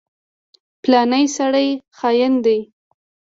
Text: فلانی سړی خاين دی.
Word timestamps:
فلانی 0.81 1.25
سړی 1.37 1.69
خاين 1.97 2.33
دی. 2.45 2.59